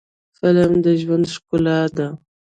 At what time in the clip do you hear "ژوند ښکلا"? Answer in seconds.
1.01-1.79